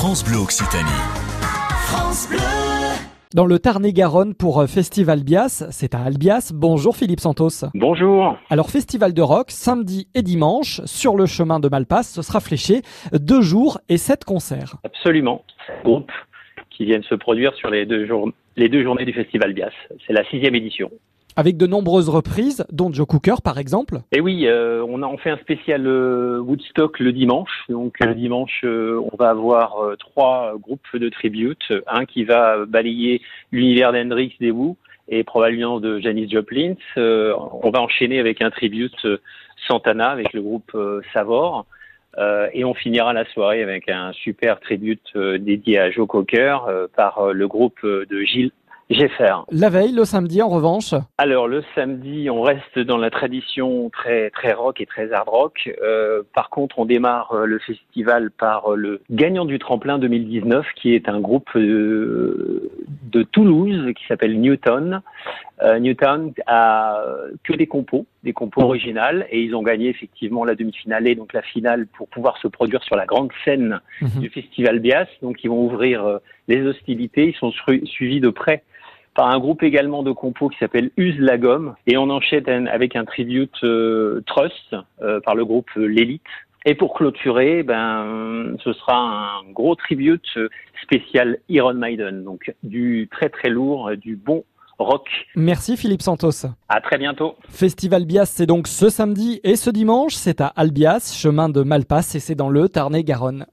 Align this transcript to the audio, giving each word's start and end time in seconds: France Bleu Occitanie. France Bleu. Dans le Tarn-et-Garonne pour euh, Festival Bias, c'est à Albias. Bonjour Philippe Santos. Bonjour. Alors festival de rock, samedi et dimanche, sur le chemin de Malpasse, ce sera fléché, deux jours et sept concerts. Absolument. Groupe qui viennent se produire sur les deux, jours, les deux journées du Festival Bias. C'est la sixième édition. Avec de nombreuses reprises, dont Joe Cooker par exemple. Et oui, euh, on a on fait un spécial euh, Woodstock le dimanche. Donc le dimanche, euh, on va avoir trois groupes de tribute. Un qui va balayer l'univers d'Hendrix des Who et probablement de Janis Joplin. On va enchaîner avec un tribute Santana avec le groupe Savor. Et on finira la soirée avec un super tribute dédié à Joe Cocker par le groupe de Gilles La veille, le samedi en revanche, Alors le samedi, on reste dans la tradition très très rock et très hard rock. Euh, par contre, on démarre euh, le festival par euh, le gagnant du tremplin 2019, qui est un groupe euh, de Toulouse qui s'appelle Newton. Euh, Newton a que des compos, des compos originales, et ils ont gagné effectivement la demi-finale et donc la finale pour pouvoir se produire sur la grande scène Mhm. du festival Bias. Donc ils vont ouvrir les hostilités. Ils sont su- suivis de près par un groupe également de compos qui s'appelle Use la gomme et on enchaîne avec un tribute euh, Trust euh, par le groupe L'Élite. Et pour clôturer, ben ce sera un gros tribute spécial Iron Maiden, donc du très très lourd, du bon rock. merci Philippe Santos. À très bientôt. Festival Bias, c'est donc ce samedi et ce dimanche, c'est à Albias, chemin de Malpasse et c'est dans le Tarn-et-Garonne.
France 0.00 0.24
Bleu 0.24 0.38
Occitanie. 0.38 0.88
France 1.84 2.26
Bleu. 2.30 2.38
Dans 3.34 3.44
le 3.44 3.58
Tarn-et-Garonne 3.58 4.34
pour 4.34 4.62
euh, 4.62 4.66
Festival 4.66 5.22
Bias, 5.22 5.66
c'est 5.70 5.94
à 5.94 6.00
Albias. 6.00 6.52
Bonjour 6.54 6.96
Philippe 6.96 7.20
Santos. 7.20 7.66
Bonjour. 7.74 8.38
Alors 8.48 8.70
festival 8.70 9.12
de 9.12 9.20
rock, 9.20 9.50
samedi 9.50 10.08
et 10.14 10.22
dimanche, 10.22 10.80
sur 10.86 11.16
le 11.16 11.26
chemin 11.26 11.60
de 11.60 11.68
Malpasse, 11.68 12.14
ce 12.14 12.22
sera 12.22 12.40
fléché, 12.40 12.80
deux 13.12 13.42
jours 13.42 13.78
et 13.90 13.98
sept 13.98 14.24
concerts. 14.24 14.76
Absolument. 14.84 15.44
Groupe 15.84 16.10
qui 16.70 16.86
viennent 16.86 17.02
se 17.02 17.14
produire 17.14 17.52
sur 17.56 17.68
les 17.68 17.84
deux, 17.84 18.06
jours, 18.06 18.32
les 18.56 18.70
deux 18.70 18.82
journées 18.82 19.04
du 19.04 19.12
Festival 19.12 19.52
Bias. 19.52 19.74
C'est 20.06 20.14
la 20.14 20.24
sixième 20.30 20.54
édition. 20.54 20.90
Avec 21.36 21.56
de 21.56 21.66
nombreuses 21.66 22.08
reprises, 22.08 22.64
dont 22.72 22.92
Joe 22.92 23.06
Cooker 23.06 23.36
par 23.42 23.58
exemple. 23.58 24.00
Et 24.12 24.20
oui, 24.20 24.46
euh, 24.46 24.84
on 24.88 25.02
a 25.02 25.06
on 25.06 25.16
fait 25.16 25.30
un 25.30 25.38
spécial 25.38 25.86
euh, 25.86 26.38
Woodstock 26.40 26.98
le 26.98 27.12
dimanche. 27.12 27.50
Donc 27.68 27.94
le 28.00 28.14
dimanche, 28.14 28.60
euh, 28.64 29.00
on 29.12 29.16
va 29.16 29.30
avoir 29.30 29.76
trois 29.98 30.54
groupes 30.58 30.88
de 30.94 31.08
tribute. 31.08 31.72
Un 31.86 32.04
qui 32.04 32.24
va 32.24 32.64
balayer 32.66 33.22
l'univers 33.52 33.92
d'Hendrix 33.92 34.34
des 34.40 34.50
Who 34.50 34.76
et 35.08 35.24
probablement 35.24 35.80
de 35.80 35.98
Janis 36.00 36.30
Joplin. 36.30 36.74
On 36.96 37.70
va 37.70 37.80
enchaîner 37.80 38.20
avec 38.20 38.42
un 38.42 38.50
tribute 38.50 39.06
Santana 39.66 40.10
avec 40.10 40.32
le 40.32 40.42
groupe 40.42 40.76
Savor. 41.12 41.66
Et 42.52 42.64
on 42.64 42.74
finira 42.74 43.12
la 43.12 43.24
soirée 43.26 43.62
avec 43.62 43.88
un 43.88 44.12
super 44.12 44.60
tribute 44.60 45.16
dédié 45.16 45.78
à 45.78 45.90
Joe 45.90 46.06
Cocker 46.06 46.58
par 46.94 47.32
le 47.32 47.48
groupe 47.48 47.84
de 47.84 48.20
Gilles 48.22 48.52
La 49.52 49.68
veille, 49.70 49.92
le 49.92 50.04
samedi 50.04 50.42
en 50.42 50.48
revanche, 50.48 50.94
Alors 51.16 51.46
le 51.46 51.62
samedi, 51.76 52.28
on 52.28 52.42
reste 52.42 52.76
dans 52.80 52.96
la 52.96 53.08
tradition 53.10 53.88
très 53.88 54.30
très 54.30 54.52
rock 54.52 54.80
et 54.80 54.86
très 54.86 55.12
hard 55.12 55.28
rock. 55.28 55.70
Euh, 55.80 56.22
par 56.34 56.50
contre, 56.50 56.80
on 56.80 56.86
démarre 56.86 57.30
euh, 57.32 57.46
le 57.46 57.60
festival 57.60 58.32
par 58.32 58.72
euh, 58.72 58.76
le 58.76 59.00
gagnant 59.10 59.44
du 59.44 59.60
tremplin 59.60 59.98
2019, 60.00 60.66
qui 60.74 60.92
est 60.96 61.08
un 61.08 61.20
groupe 61.20 61.48
euh, 61.54 62.68
de 63.12 63.22
Toulouse 63.22 63.92
qui 63.96 64.04
s'appelle 64.08 64.40
Newton. 64.40 65.00
Euh, 65.62 65.78
Newton 65.78 66.32
a 66.48 67.00
que 67.44 67.52
des 67.52 67.68
compos, 67.68 68.06
des 68.24 68.32
compos 68.32 68.62
originales, 68.62 69.26
et 69.30 69.40
ils 69.40 69.54
ont 69.54 69.62
gagné 69.62 69.88
effectivement 69.88 70.44
la 70.44 70.56
demi-finale 70.56 71.06
et 71.06 71.14
donc 71.14 71.32
la 71.32 71.42
finale 71.42 71.86
pour 71.86 72.08
pouvoir 72.08 72.38
se 72.38 72.48
produire 72.48 72.82
sur 72.82 72.96
la 72.96 73.06
grande 73.06 73.30
scène 73.44 73.78
Mhm. 74.00 74.20
du 74.20 74.30
festival 74.30 74.80
Bias. 74.80 75.06
Donc 75.22 75.44
ils 75.44 75.48
vont 75.48 75.62
ouvrir 75.64 76.18
les 76.48 76.62
hostilités. 76.66 77.28
Ils 77.28 77.36
sont 77.36 77.52
su- 77.52 77.86
suivis 77.86 78.20
de 78.20 78.30
près 78.30 78.64
par 79.20 79.28
un 79.28 79.38
groupe 79.38 79.62
également 79.62 80.02
de 80.02 80.12
compos 80.12 80.48
qui 80.48 80.56
s'appelle 80.56 80.90
Use 80.96 81.18
la 81.18 81.36
gomme 81.36 81.74
et 81.86 81.98
on 81.98 82.08
enchaîne 82.08 82.66
avec 82.68 82.96
un 82.96 83.04
tribute 83.04 83.52
euh, 83.64 84.22
Trust 84.26 84.74
euh, 85.02 85.20
par 85.20 85.34
le 85.34 85.44
groupe 85.44 85.68
L'Élite. 85.76 86.22
Et 86.64 86.74
pour 86.74 86.94
clôturer, 86.94 87.62
ben 87.62 88.56
ce 88.64 88.72
sera 88.72 88.96
un 88.96 89.52
gros 89.52 89.74
tribute 89.74 90.24
spécial 90.82 91.36
Iron 91.50 91.74
Maiden, 91.74 92.24
donc 92.24 92.50
du 92.62 93.10
très 93.12 93.28
très 93.28 93.50
lourd, 93.50 93.90
du 93.94 94.16
bon 94.16 94.42
rock. 94.78 95.06
merci 95.36 95.76
Philippe 95.76 96.00
Santos. 96.00 96.46
À 96.70 96.80
très 96.80 96.96
bientôt. 96.96 97.34
Festival 97.50 98.06
Bias, 98.06 98.24
c'est 98.24 98.46
donc 98.46 98.68
ce 98.68 98.88
samedi 98.88 99.40
et 99.44 99.56
ce 99.56 99.68
dimanche, 99.68 100.14
c'est 100.14 100.40
à 100.40 100.46
Albias, 100.56 101.14
chemin 101.14 101.50
de 101.50 101.62
Malpasse 101.62 102.14
et 102.14 102.20
c'est 102.20 102.34
dans 102.34 102.48
le 102.48 102.70
Tarn-et-Garonne. 102.70 103.44